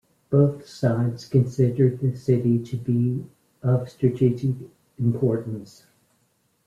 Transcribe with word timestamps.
Both 0.31 0.67
sides 0.67 1.27
considered 1.29 1.99
the 1.99 2.15
city 2.15 2.57
to 2.63 2.75
be 2.75 3.23
of 3.61 3.87
strategic 3.87 4.55
importance. 4.97 5.85